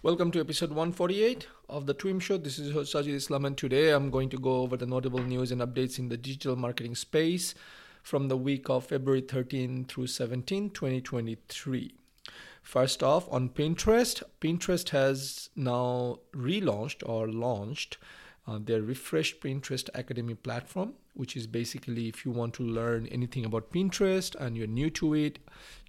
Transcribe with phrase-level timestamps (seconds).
[0.00, 2.36] Welcome to episode 148 of the Twim Show.
[2.36, 5.60] This is Sajid Islam, and today I'm going to go over the notable news and
[5.60, 7.52] updates in the digital marketing space
[8.04, 11.94] from the week of February 13 through 17, 2023.
[12.62, 17.98] First off, on Pinterest, Pinterest has now relaunched or launched
[18.46, 23.44] uh, their refreshed Pinterest Academy platform, which is basically if you want to learn anything
[23.44, 25.40] about Pinterest and you're new to it,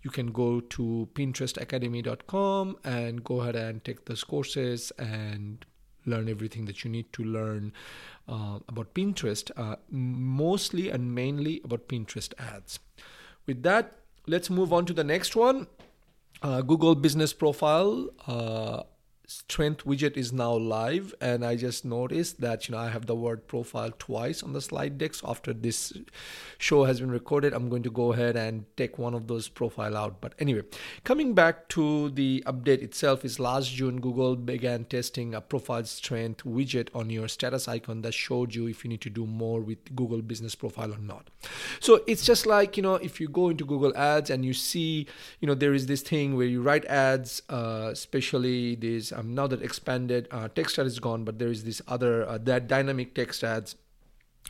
[0.01, 5.65] you can go to pinterestacademy.com and go ahead and take those courses and
[6.07, 7.71] learn everything that you need to learn
[8.27, 12.79] uh, about Pinterest, uh, mostly and mainly about Pinterest ads.
[13.45, 15.67] With that, let's move on to the next one.
[16.41, 18.81] Uh, Google Business Profile uh,
[19.29, 23.15] strength widget is now live and i just noticed that you know i have the
[23.15, 25.13] word profile twice on the slide deck.
[25.13, 25.93] So after this
[26.57, 29.95] show has been recorded i'm going to go ahead and take one of those profile
[29.95, 30.19] out.
[30.19, 30.63] But anyway
[31.03, 36.43] coming back to the update itself is last june google began testing a profile strength
[36.43, 39.95] widget on your status icon that showed you if you need to do more with
[39.95, 41.29] google business profile or not.
[41.79, 45.05] So it's just like you know if you go into google ads and you see
[45.39, 49.47] you know there is this thing where you write ads uh, especially these um, now
[49.47, 53.13] that expanded uh, text ad is gone, but there is this other uh, that dynamic
[53.13, 53.75] text ads.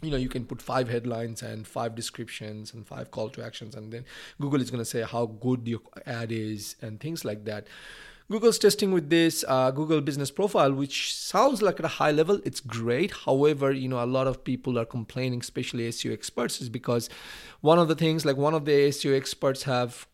[0.02, 3.76] You know you can put five headlines and five descriptions and five call to actions
[3.76, 4.06] and then
[4.40, 7.68] google is going to say how good your ad is and things like that.
[8.32, 12.40] Google's testing with this uh, google business profile which sounds like at a high level
[12.46, 13.12] it's great.
[13.26, 17.10] However you know a lot of people are complaining especially seo experts is because
[17.62, 20.08] one of the things like one of the seo experts have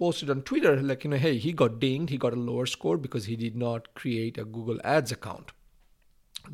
[0.00, 2.96] posted on Twitter, like, you know, hey, he got dinged, he got a lower score
[2.96, 5.52] because he did not create a Google Ads account.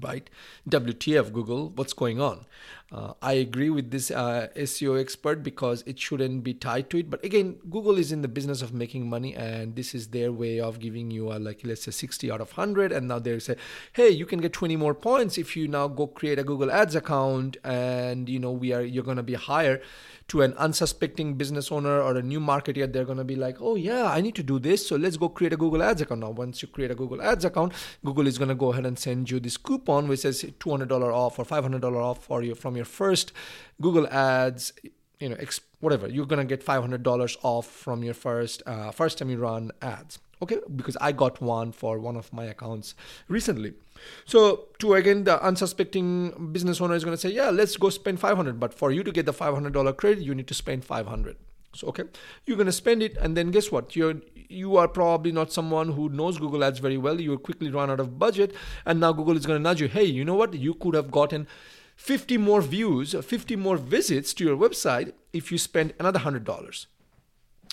[0.00, 0.28] Right?
[0.68, 2.44] WTF, Google, what's going on?
[2.92, 7.10] Uh, I agree with this uh, SEO expert because it shouldn't be tied to it.
[7.10, 10.60] But again, Google is in the business of making money, and this is their way
[10.60, 12.92] of giving you a, like, let's say 60 out of 100.
[12.92, 13.56] And now they say,
[13.92, 16.94] hey, you can get 20 more points if you now go create a Google Ads
[16.94, 19.80] account, and you know, we are you're to be higher
[20.28, 23.76] to an unsuspecting business owner or a new marketer, they're going to be like, oh,
[23.76, 24.86] yeah, I need to do this.
[24.86, 26.20] So let's go create a Google Ads account.
[26.20, 27.72] Now, once you create a Google Ads account,
[28.04, 31.38] Google is going to go ahead and send you this coupon which says $200 off
[31.38, 33.32] or $500 off for you from your first
[33.80, 34.72] Google Ads
[35.18, 35.36] you know
[35.80, 40.18] whatever you're gonna get $500 off from your first uh, first time you run ads
[40.42, 42.94] okay because i got one for one of my accounts
[43.26, 43.72] recently
[44.24, 48.60] so to again the unsuspecting business owner is to say, yeah, let's go spend 500.
[48.60, 51.36] But for you to get the $500 credit, you need to spend 500.
[51.74, 52.04] So okay,
[52.46, 53.94] you're going to spend it, and then guess what?
[53.94, 54.14] You're
[54.48, 57.20] you are probably not someone who knows Google Ads very well.
[57.20, 58.54] You quickly run out of budget,
[58.86, 59.88] and now Google is going to nudge you.
[59.88, 60.54] Hey, you know what?
[60.54, 61.46] You could have gotten
[61.96, 66.86] 50 more views, 50 more visits to your website if you spend another hundred dollars.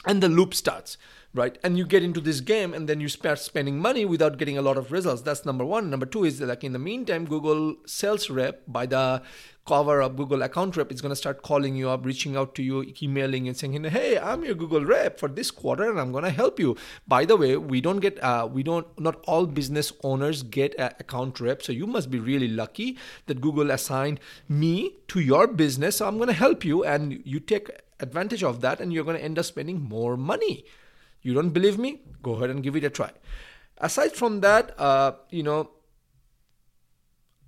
[0.05, 0.97] And the loop starts
[1.33, 1.57] right?
[1.63, 4.61] And you get into this game and then you start spending money without getting a
[4.61, 5.21] lot of results.
[5.21, 5.89] That's number one.
[5.89, 9.21] Number two is like in the meantime google sales rep by the
[9.65, 12.61] cover of google account rep is going to start calling you up reaching out to
[12.61, 16.23] you emailing and saying hey i'm your google rep for this quarter and i'm going
[16.23, 16.75] to help you.
[17.07, 20.91] By the way we don't get uh, we don't not all business owners get an
[20.99, 21.63] account rep.
[21.63, 25.97] So you must be really lucky that google assigned me to your business.
[25.97, 27.69] So i'm going to help you and you take
[28.03, 30.65] advantage of that and you're going to end up spending more money
[31.23, 32.01] you don't believe me?
[32.21, 33.11] Go ahead and give it a try.
[33.77, 35.71] Aside from that, uh, you know,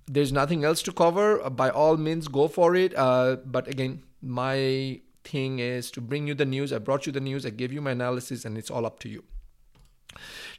[0.06, 1.40] there's nothing else to cover.
[1.42, 2.96] Uh, by all means, go for it.
[2.96, 6.72] Uh, but again, my thing is to bring you the news.
[6.72, 7.44] I brought you the news.
[7.44, 9.24] I gave you my analysis, and it's all up to you.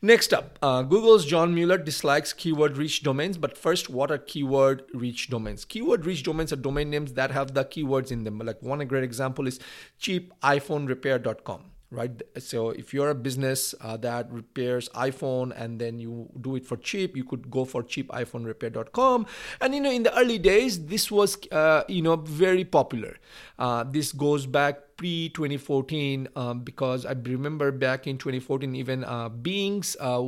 [0.01, 3.37] Next up, uh, Google's John Mueller dislikes keyword rich domains.
[3.37, 5.65] But first, what are keyword rich domains?
[5.65, 8.37] Keyword rich domains are domain names that have the keywords in them.
[8.37, 9.59] Like one great example is
[9.99, 12.21] cheapiPhoneRepair.com right?
[12.37, 16.75] So if you're a business uh, that repairs iphone and then you do it for
[16.77, 19.25] cheap you could go for cheapiphonerepair.com
[19.61, 23.17] and you know in the early days this was uh, you know very popular.
[23.57, 29.29] Uh, this goes back pre 2014 um, because i remember back in 2014 even uh,
[29.29, 30.23] bing's uh,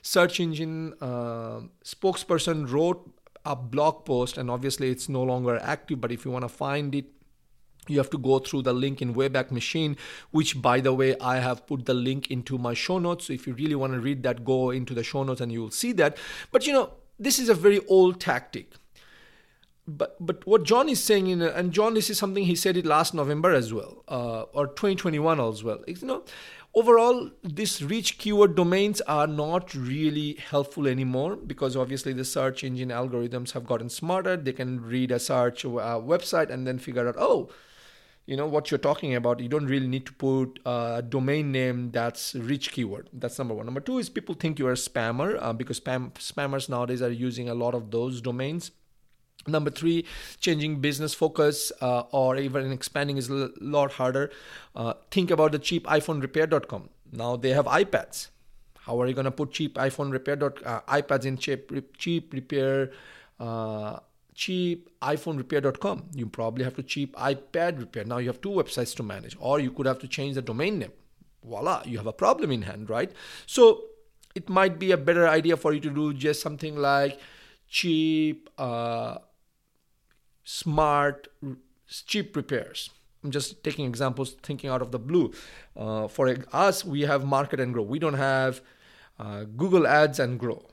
[0.00, 3.08] search engine uh, spokesperson wrote
[3.44, 6.94] a blog post and obviously it's no longer active but if you want to find
[6.94, 7.04] it
[7.88, 9.96] you have to go through the link in Wayback Machine,
[10.30, 13.26] which, by the way, I have put the link into my show notes.
[13.26, 15.62] So if you really want to read that, go into the show notes and you
[15.62, 16.16] will see that.
[16.52, 18.72] But you know, this is a very old tactic.
[19.86, 22.86] But but what John is saying, in, and John, this is something he said it
[22.86, 25.80] last November as well, uh, or 2021 as well.
[25.88, 26.22] You know,
[26.74, 32.88] overall these rich keyword domains are not really helpful anymore because obviously the search engine
[32.88, 37.14] algorithms have gotten smarter they can read a search uh, website and then figure out
[37.18, 37.50] oh
[38.26, 41.90] you know what you're talking about you don't really need to put a domain name
[41.90, 43.08] that's rich keyword.
[43.12, 43.66] That's number one.
[43.66, 47.48] Number two is people think you're a spammer uh, because spam spammers nowadays are using
[47.48, 48.70] a lot of those domains.
[49.46, 50.06] Number three
[50.38, 54.30] changing business focus uh, or even expanding is a lot harder.
[54.76, 58.28] Uh, think about the cheap iphone repair.com now they have ipads.
[58.78, 62.90] How are you going to put cheap iphone repair uh, ipads in cheap cheap repair
[63.38, 63.98] uh,
[64.34, 68.04] cheap iphone repair.com you probably have to cheap ipad repair.
[68.04, 69.36] Now you have two websites to manage.
[69.38, 70.92] Or you could have to change the domain name.
[71.44, 73.12] Voila you have a problem in hand right?
[73.46, 73.82] So
[74.34, 77.20] it might be a better idea for you to do just something like
[77.68, 79.18] cheap uh,
[80.44, 81.28] smart
[81.86, 82.90] cheap repairs.
[83.22, 85.32] I'm just taking examples thinking out of the blue.
[85.76, 87.82] Uh, for us we have market and grow.
[87.82, 88.62] We don't have
[89.18, 90.66] uh, google ads and grow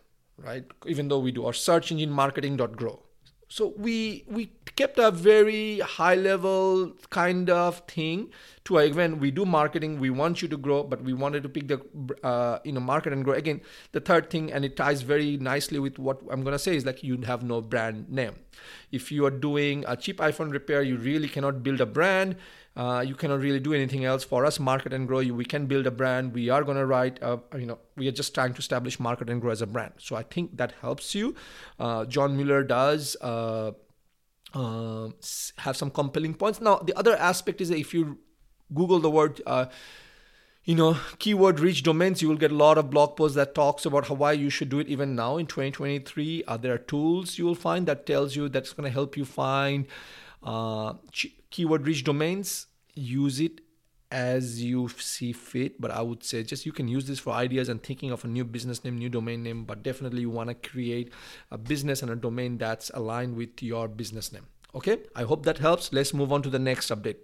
[0.44, 0.66] right?
[0.86, 3.00] Even though we do our search engine marketing.grow
[3.50, 8.30] so we we kept a very high level kind of thing
[8.64, 10.00] to again we do marketing.
[10.00, 11.82] We want you to grow but we wanted to pick the
[12.24, 13.34] uh, you know market and grow.
[13.34, 13.62] Again
[13.92, 16.86] the third thing and it ties very nicely with what i'm going to say is
[16.86, 18.36] like you have no brand name.
[18.92, 22.36] If you are doing a cheap iphone repair you really cannot build a brand
[22.76, 24.60] uh, you cannot really do anything else for us.
[24.60, 26.34] Market and grow we can build a brand.
[26.34, 29.30] We are going to write a, you know we are just trying to establish market
[29.30, 29.94] and grow as a brand.
[29.98, 31.36] So i think that helps you.
[31.80, 33.72] Uh, john mueller does uh,
[34.54, 35.10] uh
[35.58, 36.62] have some compelling points.
[36.62, 38.20] Now the other aspect is if you
[38.74, 39.66] google the word uh,
[40.64, 43.86] you know keyword rich domains you will get a lot of blog posts that talks
[43.86, 47.38] about how why you should do it even now in 2023 uh, there are tools
[47.40, 49.88] you will find that tells you that's going to help you find
[50.44, 50.94] uh,
[51.50, 53.62] keyword rich domains use it
[54.12, 57.70] as you see fit but i would say just you can use this for ideas
[57.70, 60.70] and thinking of a new business name new domain name but definitely you want to
[60.70, 61.14] create
[61.52, 64.46] a business and a domain that's aligned with your business name.
[64.76, 65.00] Okay?
[65.16, 65.92] I hope that helps.
[65.92, 67.18] Let's move on to the next update.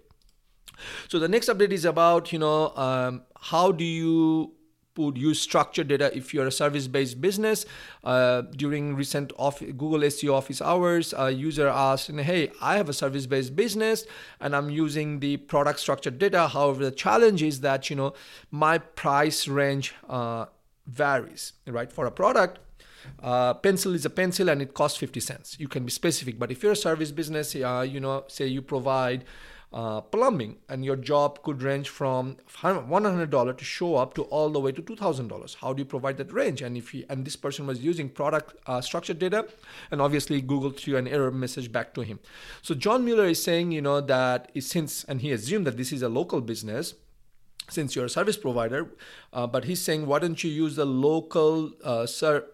[1.08, 4.52] So the next update is about you know um, how do you
[4.98, 7.66] would use structured data if you're a service-based business.
[8.04, 12.92] Uh, during recent off- Google SEO office hours, a user asked, "Hey, I have a
[12.92, 14.04] service-based business
[14.40, 16.48] and I'm using the product structured data.
[16.48, 18.14] However, the challenge is that you know
[18.50, 20.46] my price range uh,
[20.86, 21.52] varies.
[21.66, 22.58] Right for a product,
[23.22, 25.56] uh, pencil is a pencil and it costs 50 cents.
[25.58, 28.62] You can be specific, but if you're a service business, uh, you know, say you
[28.62, 29.24] provide
[29.76, 34.58] uh, plumbing and your job could range from $100 to show up to all the
[34.58, 36.62] way to $2000 how do you provide that range?
[36.62, 39.46] And if he, and this person was using product uh, structured data
[39.90, 42.20] and obviously google threw an error message back to him.
[42.62, 46.00] So john mueller is saying you know that since and he assumed that this is
[46.00, 46.94] a local business
[47.68, 48.90] since you're a service provider
[49.34, 52.46] uh, but he's saying why don't you use the local uh, ser-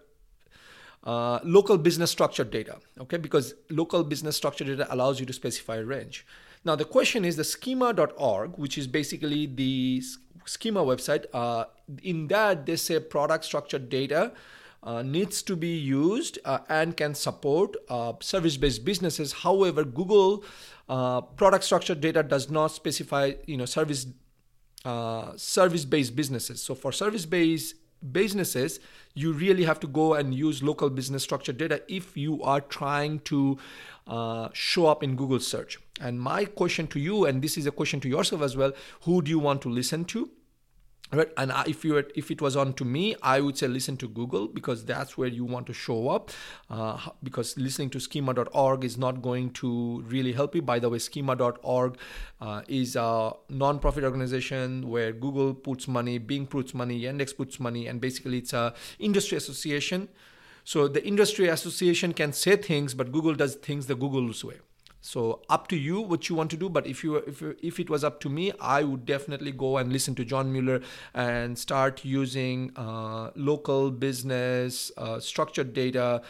[1.05, 2.79] uh, local business structured data?
[2.99, 6.25] Okay because local business structured data allows you to specify a range
[6.65, 10.01] now, the question is the schema.org, which is basically the
[10.45, 11.25] schema website.
[11.33, 11.65] Uh,
[12.01, 14.31] in that, they say product structured data.
[14.81, 19.31] Uh, needs to be used uh, and can support uh, service-based businesses.
[19.31, 20.43] However, Google
[20.89, 24.07] uh, product structured data does not specify, you know, service
[24.83, 26.61] uh, service-based businesses.
[26.61, 27.75] So for service-based
[28.11, 28.81] businesses,
[29.13, 33.19] you really have to go and use local business structured data if you are trying
[33.19, 33.57] to
[34.07, 35.79] uh, show up in Google search.
[36.01, 39.21] And my question to you, and this is a question to yourself as well, who
[39.21, 40.29] do you want to listen to?
[41.11, 41.29] Right.
[41.37, 44.47] And if you if it was on to me, I would say listen to Google
[44.47, 46.31] because that's where you want to show up.
[46.71, 50.63] Uh, because listening to schema.org is not going to really help you.
[50.63, 51.97] By the way, schema.org
[52.41, 57.85] uh, is a non-profit organization where Google puts money, Bing puts money, Yandex puts money,
[57.85, 60.09] and basically it's a industry association.
[60.63, 64.61] So the industry association can say things, but Google does things the Google's way.
[65.05, 66.69] So up to you what you want to do.
[66.69, 69.91] But if you if if it was up to me, I would definitely go and
[69.91, 70.79] listen to John Mueller
[71.13, 76.21] and start using uh, local business uh, structured data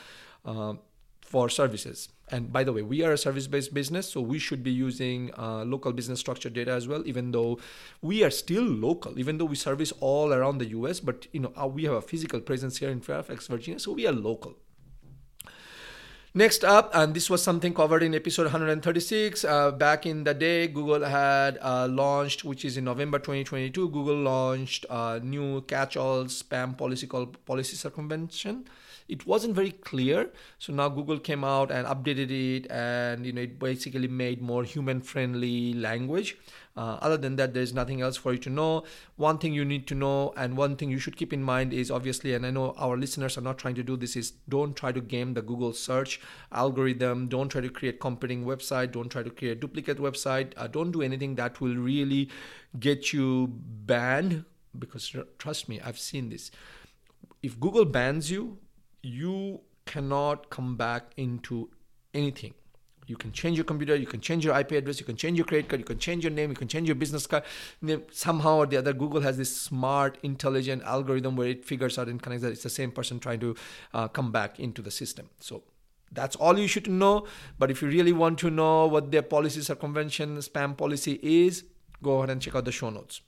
[0.43, 0.73] uh,
[1.21, 2.09] for services.
[2.31, 5.63] And by the way, we are a service-based business, so we should be using uh,
[5.65, 7.03] local business structured data as well.
[7.05, 7.59] Even though
[8.01, 11.53] we are still local, even though we service all around the U.S., but you know
[11.61, 14.55] uh, we have a physical presence here in Fairfax, Virginia, so we are local.
[16.35, 19.45] Next up, and this was something covered in episode 136.
[19.45, 24.15] Uh, back in the day, Google had uh, launched, which is in November 2022, Google
[24.15, 28.65] launched a new catch-all spam policy called policy circumvention.
[29.07, 33.41] It wasn't very clear, so now Google came out and updated it, and you know
[33.41, 36.37] it basically made more human-friendly language.
[36.75, 38.83] Uh, other than that, there's nothing else for you to know.
[39.15, 41.91] One thing you need to know, and one thing you should keep in mind is
[41.91, 44.91] obviously, and I know our listeners are not trying to do this, is don't try
[44.91, 46.19] to game the Google search
[46.51, 47.27] algorithm.
[47.27, 48.91] Don't try to create competing website.
[48.91, 50.53] Don't try to create duplicate website.
[50.57, 52.29] Uh, don't do anything that will really
[52.79, 54.45] get you banned.
[54.77, 56.49] Because trust me, I've seen this.
[57.43, 58.57] If Google bans you,
[59.03, 61.69] you cannot come back into
[62.15, 62.55] anything
[63.07, 65.45] you can change your computer, you can change your IP address, you can change your
[65.45, 67.43] credit card, you can change your name, you can change your business card.
[68.11, 72.21] Somehow or the other, Google has this smart, intelligent algorithm where it figures out and
[72.21, 73.55] connects that it's the same person trying to
[73.93, 75.29] uh, come back into the system.
[75.39, 75.63] So
[76.11, 77.27] that's all you should know.
[77.59, 81.65] But if you really want to know what their policy circumvention spam policy is,
[82.01, 83.21] go ahead and check out the show notes.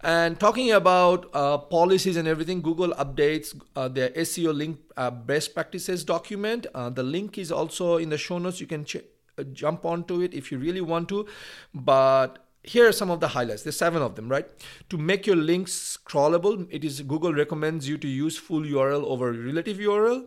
[0.00, 5.54] And talking about uh, policies and everything, Google updates uh, their SEO link uh, best
[5.54, 6.66] practices document.
[6.72, 8.60] Uh, the link is also in the show notes.
[8.60, 9.02] You can ch-
[9.38, 11.26] uh, jump onto it if you really want to.
[11.74, 13.64] But here are some of the highlights.
[13.64, 14.46] There's seven of them, right?
[14.90, 19.32] To make your links crawlable, it is Google recommends you to use full URL over
[19.32, 20.26] relative URL.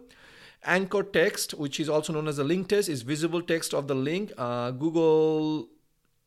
[0.64, 3.96] Anchor text, which is also known as a link text, is visible text of the
[3.96, 4.32] link.
[4.38, 5.70] Uh, Google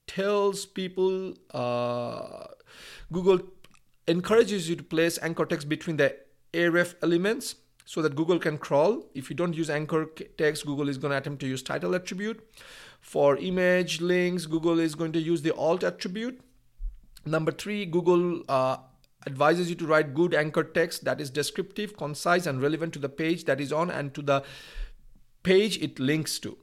[0.06, 2.46] tells people uh,
[3.12, 3.40] Google
[4.06, 6.16] encourages you to place anchor text between the
[6.52, 9.04] href elements so that Google can crawl.
[9.14, 10.06] If you don't use anchor
[10.38, 12.42] text, Google is going to attempt to use title attribute.
[13.00, 16.40] For image links, Google is going to use the alt attribute.
[17.26, 18.78] Number three, Google uh,
[19.26, 23.08] advises you to write good anchor text that is descriptive, concise, and relevant to the
[23.08, 24.42] page that is on and to the
[25.42, 26.56] page it links to.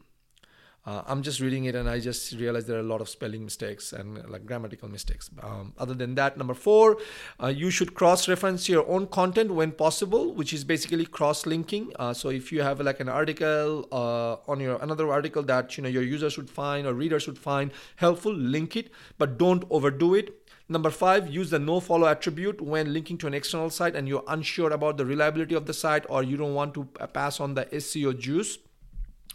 [0.83, 3.43] Uh, I'm just reading it and I just realized there are a lot of spelling
[3.43, 5.29] mistakes and uh, like grammatical mistakes.
[5.43, 6.97] Um, other than that, number four,
[7.41, 11.91] uh, you should cross reference your own content when possible, which is basically cross linking.
[12.00, 15.83] Uh, so if you have like an article uh, on your another article that you
[15.83, 20.15] know your users should find or readers would find helpful, link it, but don't overdo
[20.15, 20.38] it.
[20.67, 24.23] Number five, use the no follow attribute when linking to an external site and you're
[24.27, 27.65] unsure about the reliability of the site or you don't want to pass on the
[27.65, 28.57] SEO juice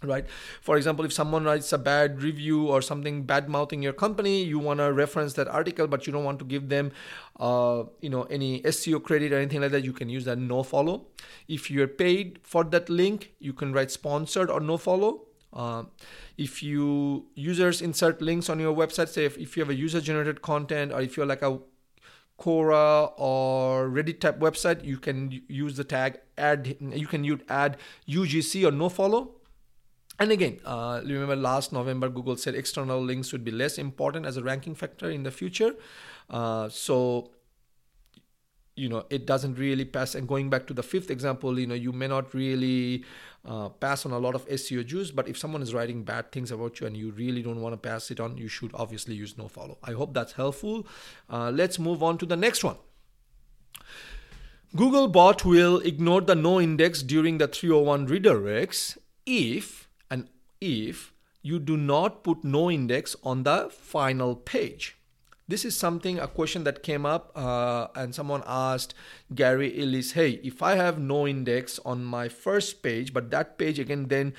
[0.03, 0.27] right?
[0.61, 4.59] For example if someone writes a bad review or something bad mouthing your company you
[4.59, 6.93] want to reference that article but you don't want to give them
[7.39, 10.63] uh, you know any seo credit or anything like that you can use that no
[10.63, 11.07] follow.
[11.49, 15.23] If you're paid for that link you can write sponsored or no follow.
[15.53, 15.85] Uh,
[16.37, 20.01] if you users insert links on your website say if, if you have a user
[20.01, 21.59] generated content or if you're like a
[22.39, 26.77] Quora or Reddit type website, you can use the tag add.
[26.81, 29.37] You can use add UGC or no follow
[30.19, 34.37] and again, uh, remember last November, Google said external links would be less important as
[34.37, 35.75] a ranking factor in the future.
[36.31, 37.31] Uh, so,
[38.75, 40.15] you know, it doesn't really pass.
[40.15, 43.05] And going back to the fifth example, you know, you may not really
[43.45, 46.51] uh, pass on a lot of SEO juice, but if someone is writing bad things
[46.51, 49.37] about you and you really don't want to pass it on, you should obviously use
[49.37, 49.77] no follow.
[49.85, 50.87] I hope that's helpful.
[51.29, 52.77] Uh, let's move on to the next one.
[54.75, 59.86] Googlebot will ignore the no index during the 301 redirects if
[60.61, 64.97] if you do not put no index on the final page.
[65.49, 68.95] This is something, a question that came up, uh, and someone asked
[69.33, 73.79] Gary Illyes, hey, if I have no index on my first page, but that page
[73.79, 74.35] again then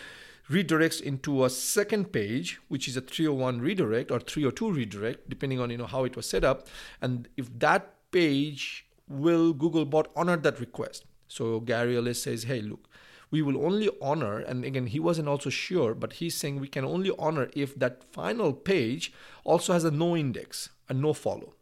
[0.49, 5.69] redirects into a second page, which is a 301 redirect or 302 redirect, depending on
[5.69, 6.67] you know how it was set up,
[7.01, 11.05] and if that page will Googlebot honor that request.
[11.27, 12.89] So Gary Illyes says, hey, look,
[13.29, 16.85] we will only honor, and again, he wasn't also sure, but he's saying we can
[16.85, 19.11] only honor if that final page
[19.43, 21.53] also has a no index, a no follow.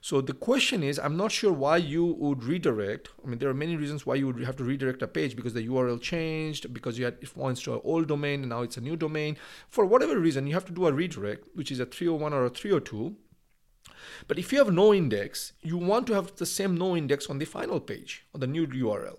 [0.00, 3.10] So the question is, I'm not sure why you would redirect.
[3.24, 5.54] I mean, there are many reasons why you would have to redirect a page because
[5.54, 8.76] the URL changed, because you had it points to an old domain and now it's
[8.76, 9.36] a new domain.
[9.68, 12.50] For whatever reason, you have to do a redirect, which is a 301 or a
[12.50, 13.14] 302.
[14.26, 17.38] But if you have no index, you want to have the same no index on
[17.38, 19.18] the final page, on the new URL.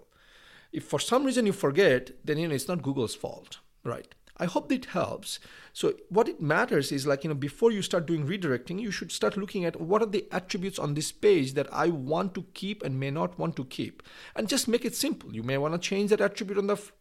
[0.74, 4.14] If for some reason you forget, then you know it's not Google's fault, right?
[4.38, 5.40] I hope that helps.
[5.74, 9.12] So what it matters is like, you know, before you start doing redirecting, you should
[9.12, 12.84] start looking at what are the attributes on this page that I want to keep
[12.84, 14.02] and may not want to keep.
[14.36, 15.36] And just make it simple.
[15.36, 16.92] You may want to change that attribute on the f-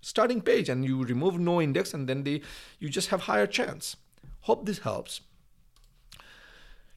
[0.00, 2.42] starting page and you remove no index and then the
[2.78, 3.96] you just have higher chance.
[4.42, 5.20] Hope this helps.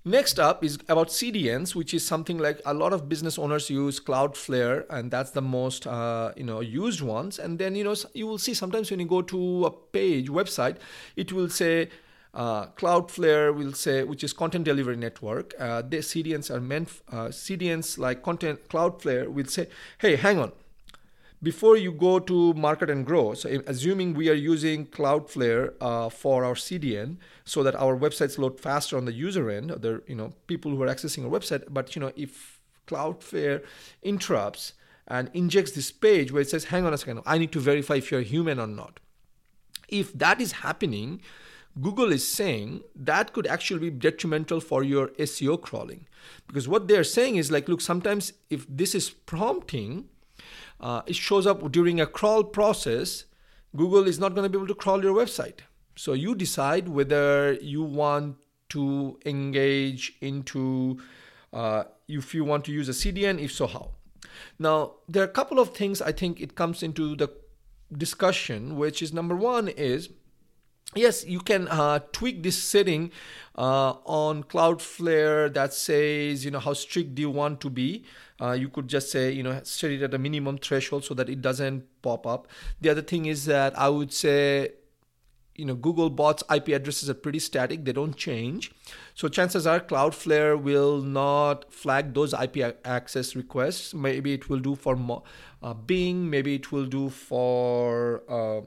[0.03, 3.99] Next up is about CDNs, which is something like a lot of business owners use
[3.99, 7.37] Cloudflare, and that's the most uh, you know used ones.
[7.37, 10.77] And then you know you will see sometimes when you go to a page website,
[11.15, 11.89] it will say
[12.33, 15.53] uh, Cloudflare will say, which is content delivery network.
[15.59, 19.67] Uh, the CDNs are meant uh, CDNs like content Cloudflare will say,
[19.99, 20.51] hey, hang on,
[21.43, 26.45] before you go to market and grow, so assuming we are using Cloudflare uh, for
[26.45, 30.33] our CDN so that our websites load faster on the user end, the you know
[30.47, 33.63] people who are accessing our website, but you know if Cloudflare
[34.03, 34.73] interrupts
[35.07, 37.95] and injects this page where it says, hang on a second, I need to verify
[37.95, 38.99] if you're human or not.
[39.89, 41.21] If that is happening,
[41.79, 46.07] Google is saying that could actually be detrimental for your SEO crawling.
[46.47, 50.07] Because what they're saying is like, look, sometimes if this is prompting,
[50.81, 53.25] uh, it shows up during a crawl process,
[53.75, 55.59] Google is not going to be able to crawl your website.
[55.95, 58.37] So you decide whether you want
[58.69, 60.99] to engage into,
[61.53, 63.91] uh, if you want to use a CDN, if so, how.
[64.57, 67.29] Now, there are a couple of things I think it comes into the
[67.95, 70.09] discussion, which is number one is
[70.95, 73.11] yes, you can uh, tweak this setting
[73.57, 78.03] uh, on Cloudflare that says, you know, how strict do you want to be.
[78.39, 81.29] Uh, you could just say, you know, set it at a minimum threshold so that
[81.29, 82.47] it doesn't pop up.
[82.79, 84.71] The other thing is that I would say
[85.55, 88.71] you know google bots ip addresses are pretty static they don't change
[89.13, 94.75] so chances are cloudflare will not flag those ip access requests maybe it will do
[94.75, 95.21] for
[95.61, 98.61] uh, bing maybe it will do for uh,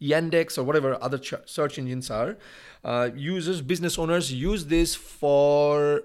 [0.00, 2.36] yandex or whatever other ch- search engines are
[2.84, 6.02] uh, users business owners use this for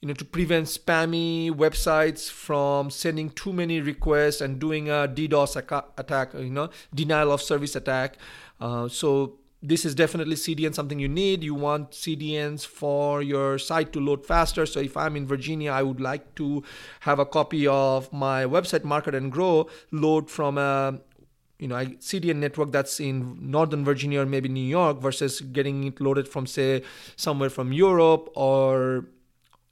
[0.00, 5.56] you know to prevent spammy websites from sending too many requests and doing a ddos
[5.98, 8.16] attack you know denial of service attack
[8.60, 11.42] uh, so this is definitely CDN something you need.
[11.42, 14.66] You want CDNs for your site to load faster.
[14.66, 16.62] So if I'm in Virginia, I would like to
[17.00, 21.00] have a copy of my website Market and Grow load from a
[21.58, 25.84] you know a CDN network that's in Northern Virginia or maybe New York versus getting
[25.84, 26.82] it loaded from say
[27.16, 29.06] somewhere from Europe or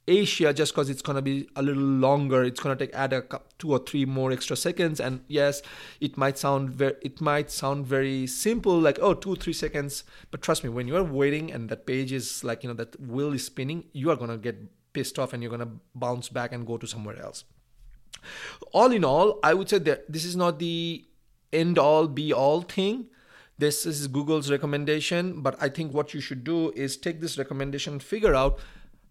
[0.07, 2.43] Asia just because it's going to be a little longer.
[2.43, 3.23] It's going to take add a
[3.57, 4.99] two or three more extra seconds.
[4.99, 5.61] And yes,
[6.01, 10.03] it might sound very it might sound very simple, like oh two three seconds.
[10.29, 12.99] But trust me, when you are waiting and that page is like you know that
[12.99, 14.57] wheel is spinning, you are going to get
[14.91, 17.45] pissed off and you're going to bounce back and go to somewhere else.
[18.73, 21.05] All in all, I would say that this is not the
[21.53, 23.07] end all be all thing.
[23.57, 27.99] This is Google's recommendation, but I think what you should do is take this recommendation,
[27.99, 28.59] figure out,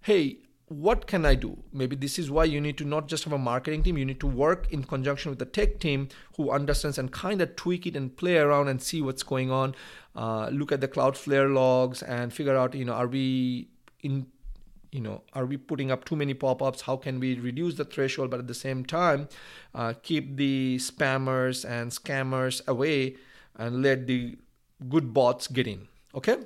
[0.00, 1.62] hey, what can I do?
[1.72, 4.20] Maybe this is why you need to not just have a marketing team, you need
[4.20, 7.94] to work in conjunction with the tech team who understands and kind of tweak it
[7.94, 9.74] and play around and see what's going on.
[10.16, 13.68] Uh, look at the Cloudflare logs and figure out, you know, are we
[14.00, 14.26] in,
[14.92, 16.82] you know, are we putting up too many pop-ups?
[16.82, 19.28] How can we reduce the threshold, but at the same time,
[19.74, 23.16] uh, keep the spammers and scammers away
[23.56, 24.36] and let the
[24.88, 25.88] good bots get in?
[26.14, 26.36] Okay.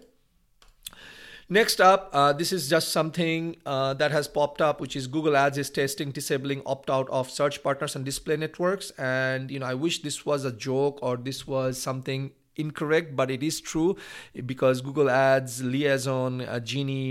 [1.48, 5.36] Next up, uh, this is just something uh, that has popped up, which is Google
[5.36, 8.90] Ads is testing disabling opt-out of search partners and display networks.
[8.92, 13.30] And you know, I wish this was a joke or this was something incorrect, but
[13.30, 13.96] it is true
[14.44, 16.60] because Google Ads liaison uh,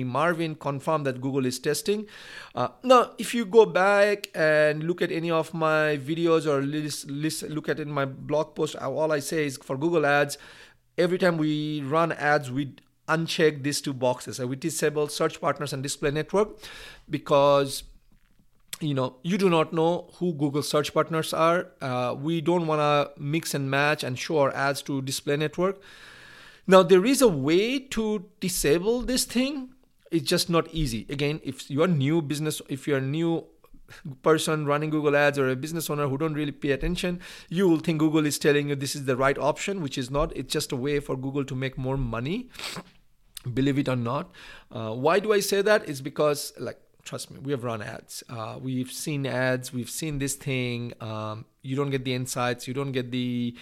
[0.05, 2.07] Marvin confirmed that Google is testing.
[2.53, 7.09] Uh, now, if you go back and look at any of my videos or list,
[7.09, 10.37] list, look at in my blog post, all I say is for Google Ads,
[10.97, 12.75] every time we run ads, we
[13.07, 14.39] uncheck these two boxes.
[14.39, 16.57] we disable search partners and display network
[17.09, 17.83] because
[18.81, 21.67] you know you do not know who google search partners are.
[21.81, 25.81] Uh, we don't want to mix and match and show our ads to display network.
[26.67, 29.69] Now there is a way to disable this thing.
[30.11, 31.05] It's just not easy.
[31.09, 33.45] Again if you're new business if you're a new
[34.23, 37.77] person running google ads or a business owner who don't really pay attention you will
[37.77, 40.35] think google is telling you this is the right option which is not.
[40.35, 42.49] It's just a way for google to make more money
[43.53, 44.31] believe it or not.
[44.71, 45.87] Uh, why do i say that?
[45.87, 48.23] Is because like trust me we have run ads.
[48.29, 49.71] Uh, we've seen ads.
[49.71, 50.93] We've seen this thing.
[50.99, 52.67] Um, you don't get the insights.
[52.67, 53.55] You don't get the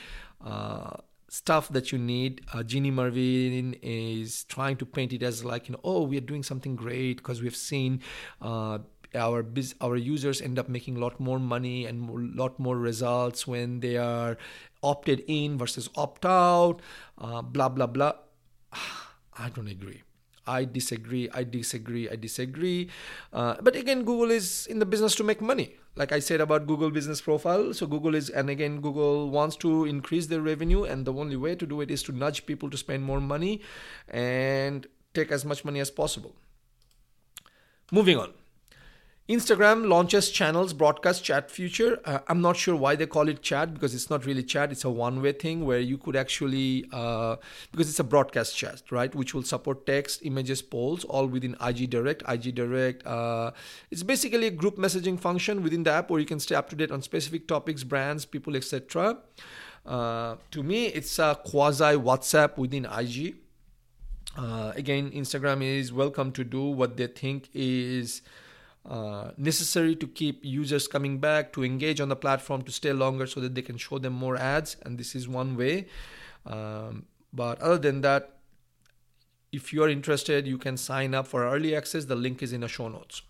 [0.44, 0.98] uh,
[1.30, 2.42] stuff that you need.
[2.54, 6.28] Uh, Ginny Marvin is trying to paint it as like you know oh we are
[6.32, 8.02] doing something great because we've seen
[8.42, 8.80] uh,
[9.16, 12.78] our biz- our users end up making a lot more money and a lot more
[12.78, 14.38] results when they are
[14.82, 16.82] opted in versus opt out
[17.18, 18.14] uh, blah blah blah.
[19.38, 20.04] I don't agree.
[20.46, 21.30] I disagree.
[21.34, 22.10] I disagree.
[22.10, 22.90] I disagree.
[23.32, 25.76] Uh, but again, Google is in the business to make money.
[25.96, 27.74] Like I said about Google Business Profile.
[27.74, 31.56] So Google is, and again, Google wants to increase their revenue, and the only way
[31.56, 33.62] to do it is to nudge people to spend more money
[34.10, 36.36] and take as much money as possible.
[37.92, 38.34] Moving on.
[39.30, 41.98] Instagram launches channels broadcast chat feature.
[42.04, 44.70] Uh, I'm not sure why they call it chat because it's not really chat.
[44.70, 47.38] It's a one-way thing where you could actually uh,
[47.72, 49.16] because it's a broadcast chat, right?
[49.16, 52.22] Which will support text, images, polls, all within IG Direct.
[52.28, 53.08] IG Direct.
[53.08, 53.52] Uh,
[53.90, 56.76] it's basically a group messaging function within the app where you can stay up to
[56.76, 59.20] date on specific topics, brands, people, etc.
[59.86, 63.36] Uh, to me, it's a quasi WhatsApp within IG.
[64.38, 68.22] Uh, again, Instagram is welcome to do what they think is
[68.86, 73.26] uh, necessary to keep users coming back to engage on the platform to stay longer
[73.26, 75.88] so that they can show them more ads and this is one way.
[76.46, 78.38] Um, but other than that
[79.54, 82.06] if you are interested you can sign up for early access.
[82.06, 83.22] The link is in the show notes.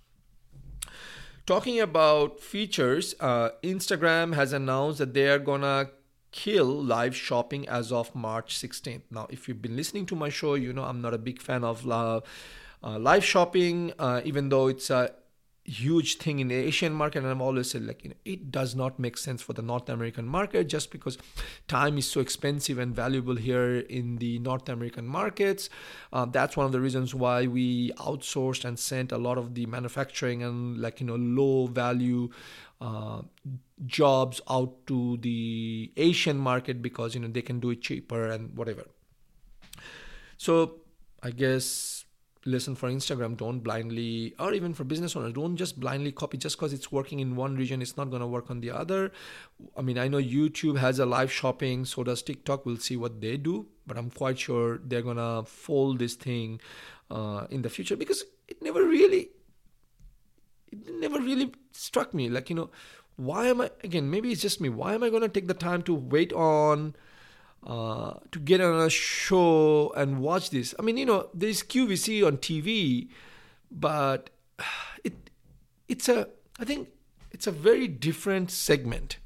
[1.46, 5.90] Talking about features uh, instagram has announced that they are gonna
[6.32, 10.56] kill live shopping as of march 16th now if you've been listening to my show
[10.56, 12.20] you know i'm not a big fan of uh,
[12.82, 15.12] live shopping uh, even though it's a
[15.66, 18.76] huge thing in the Asian market, and I'm always said like you know it does
[18.76, 21.18] not make sense for the North American market just because
[21.68, 25.70] time is so expensive and valuable here in the North American markets.
[26.12, 29.66] Uh, that's one of the reasons why we outsourced and sent a lot of the
[29.66, 32.30] manufacturing and like you know low value.
[32.82, 33.22] Uh,
[33.86, 38.58] jobs out to the Asian market because you know they can do it cheaper and
[38.58, 38.84] whatever.
[40.36, 40.82] So
[41.22, 41.93] I guess
[42.46, 46.58] listen for Instagram, don't blindly, or even for business owners, don't just blindly copy just
[46.58, 49.12] because it's working in one region, it's not going to work on the other.
[49.78, 52.66] I mean, I know YouTube has a live shopping, so does TikTok.
[52.66, 56.60] We'll see what they do, but I'm quite sure they're going to fold this thing
[57.10, 59.30] uh, in the future because it never really,
[60.72, 62.30] it never really struck me.
[62.30, 62.70] Like, you know,
[63.16, 65.54] why am I, again, maybe it's just me, why am I going to take the
[65.54, 66.96] time to wait on,
[67.66, 70.76] uh, to get on a show and watch this.
[70.78, 73.10] I mean, you know, there's QVC on TV,
[73.72, 74.30] but
[75.04, 75.30] it
[75.88, 76.28] it's a
[76.60, 76.90] I think
[77.32, 79.18] it's a very different segment.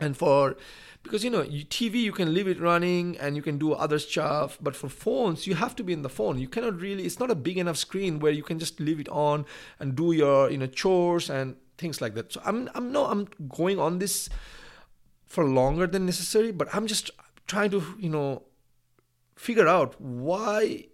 [0.00, 0.56] And for
[1.02, 4.58] because you know TV you can leave it running and you can do other stuff,
[4.60, 6.38] but for phones you have to be in the phone.
[6.38, 7.04] You cannot really.
[7.04, 9.46] It's not a big enough screen where you can just leave it on
[9.78, 12.32] and do your you know chores and things like that.
[12.32, 14.28] So I'm I'm no I'm going on this
[15.26, 17.10] for longer than necessary, but I'm just
[17.48, 18.42] trying to you know
[19.36, 20.84] figure out why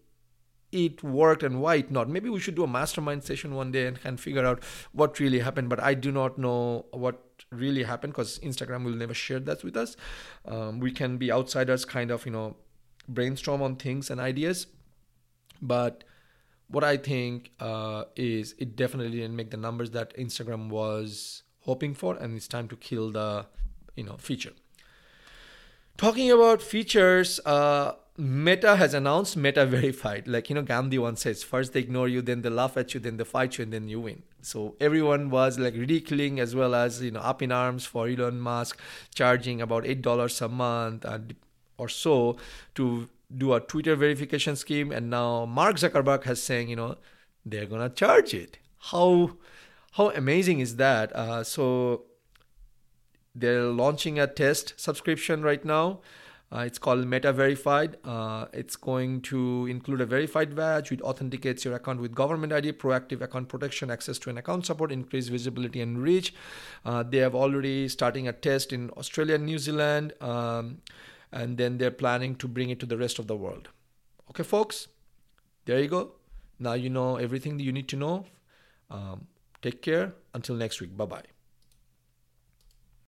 [0.74, 2.08] it worked and why it not.
[2.08, 4.62] Maybe we should do a mastermind session one day and can figure out
[4.92, 9.14] what really happened but i do not know what really happened because instagram will never
[9.14, 9.96] share that with us.
[10.44, 12.56] Um, we can be outsiders kind of you know
[13.08, 14.66] brainstorm on things and ideas
[15.60, 16.04] but
[16.68, 21.94] what i think uh, is it definitely didn't make the numbers that instagram was hoping
[21.94, 23.46] for and it's time to kill the
[23.94, 24.52] you know feature
[25.96, 30.26] Talking about features, uh, Meta has announced Meta Verified.
[30.26, 33.00] Like, you know, Gandhi once says, first they ignore you, then they laugh at you,
[33.00, 34.22] then they fight you, and then you win.
[34.42, 38.40] So everyone was like ridiculing as well as, you know, up in arms for Elon
[38.40, 38.78] Musk
[39.14, 41.06] charging about $8 a month
[41.78, 42.36] or so
[42.74, 44.92] to do a Twitter verification scheme.
[44.92, 46.96] And now Mark Zuckerberg has saying, you know,
[47.46, 48.58] they're going to charge it.
[48.90, 49.38] How,
[49.92, 51.14] how amazing is that?
[51.14, 52.04] Uh, so
[53.34, 56.00] they're launching a test subscription right now.
[56.54, 57.96] Uh, it's called Meta Verified.
[58.04, 62.72] Uh, it's going to include a verified badge which authenticates your account with government ID,
[62.74, 66.32] proactive account protection, access to an account support, increased visibility and reach.
[66.84, 70.78] Uh, they have already starting a test in Australia and New Zealand, um,
[71.32, 73.68] and then they're planning to bring it to the rest of the world.
[74.30, 74.86] Okay, folks,
[75.64, 76.12] there you go.
[76.60, 78.26] Now you know everything that you need to know.
[78.90, 79.26] Um,
[79.60, 80.12] take care.
[80.34, 80.96] Until next week.
[80.96, 81.33] Bye bye.